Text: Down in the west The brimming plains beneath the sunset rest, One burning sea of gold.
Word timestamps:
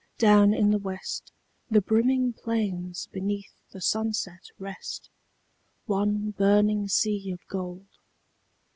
Down 0.17 0.51
in 0.51 0.71
the 0.71 0.79
west 0.79 1.31
The 1.69 1.79
brimming 1.79 2.33
plains 2.33 3.07
beneath 3.11 3.53
the 3.69 3.81
sunset 3.81 4.47
rest, 4.57 5.11
One 5.85 6.31
burning 6.31 6.87
sea 6.87 7.29
of 7.31 7.41
gold. 7.47 7.85